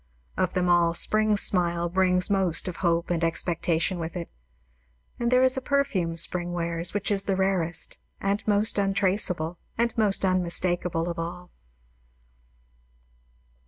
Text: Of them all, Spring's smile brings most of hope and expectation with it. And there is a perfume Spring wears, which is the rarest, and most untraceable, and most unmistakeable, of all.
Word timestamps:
Of 0.35 0.55
them 0.55 0.67
all, 0.67 0.95
Spring's 0.95 1.41
smile 1.41 1.87
brings 1.87 2.27
most 2.31 2.67
of 2.67 2.77
hope 2.77 3.11
and 3.11 3.23
expectation 3.23 3.99
with 3.99 4.17
it. 4.17 4.31
And 5.19 5.31
there 5.31 5.43
is 5.43 5.57
a 5.57 5.61
perfume 5.61 6.17
Spring 6.17 6.53
wears, 6.53 6.95
which 6.95 7.11
is 7.11 7.25
the 7.25 7.35
rarest, 7.35 7.99
and 8.19 8.41
most 8.47 8.79
untraceable, 8.79 9.59
and 9.77 9.95
most 9.95 10.25
unmistakeable, 10.25 11.07
of 11.07 11.19
all. 11.19 11.51